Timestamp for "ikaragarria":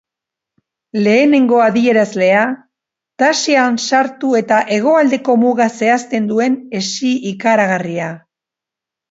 7.35-8.11